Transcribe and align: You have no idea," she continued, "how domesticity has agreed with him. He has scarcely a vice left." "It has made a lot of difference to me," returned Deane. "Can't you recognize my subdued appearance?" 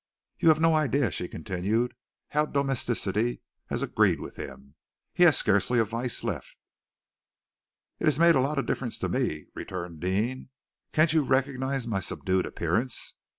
You 0.39 0.49
have 0.49 0.59
no 0.59 0.73
idea," 0.73 1.11
she 1.11 1.27
continued, 1.27 1.93
"how 2.29 2.47
domesticity 2.47 3.43
has 3.67 3.83
agreed 3.83 4.19
with 4.19 4.35
him. 4.35 4.73
He 5.13 5.21
has 5.25 5.37
scarcely 5.37 5.77
a 5.77 5.83
vice 5.85 6.23
left." 6.23 6.57
"It 7.99 8.05
has 8.05 8.17
made 8.17 8.33
a 8.33 8.41
lot 8.41 8.57
of 8.57 8.65
difference 8.65 8.97
to 8.97 9.09
me," 9.09 9.45
returned 9.53 9.99
Deane. 9.99 10.49
"Can't 10.91 11.13
you 11.13 11.21
recognize 11.23 11.85
my 11.85 11.99
subdued 11.99 12.47
appearance?" 12.47 13.13